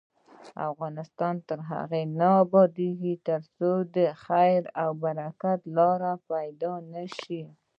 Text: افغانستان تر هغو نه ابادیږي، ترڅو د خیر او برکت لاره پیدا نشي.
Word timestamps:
افغانستان 0.69 1.35
تر 1.47 1.59
هغو 1.71 2.01
نه 2.19 2.27
ابادیږي، 2.43 3.13
ترڅو 3.27 3.71
د 3.95 3.97
خیر 4.23 4.61
او 4.81 4.89
برکت 5.03 5.59
لاره 5.75 6.13
پیدا 6.29 6.73
نشي. 6.93 7.43